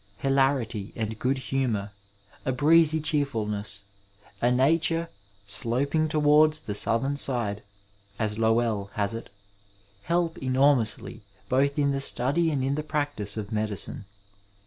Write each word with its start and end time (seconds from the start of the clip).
Hilarit7 0.23 0.93
and 0.95 1.19
good 1.19 1.37
humour, 1.37 1.91
a 2.43 2.51
breez7 2.51 3.03
cheerfulness, 3.03 3.83
a 4.41 4.51
nature" 4.51 5.09
sloping 5.45 6.07
toward 6.09 6.53
the 6.53 6.73
southern 6.73 7.17
side,*' 7.17 7.61
as 8.17 8.39
Lowell 8.39 8.89
has 8.93 9.13
it, 9.13 9.29
help 10.01 10.37
enormousl7 10.39 11.21
both 11.49 11.77
in 11.77 11.91
the 11.91 11.99
stud7 11.99 12.51
and 12.51 12.63
in 12.63 12.73
the 12.73 12.81
practice 12.81 13.37
of 13.37 13.51
medicine. 13.51 14.05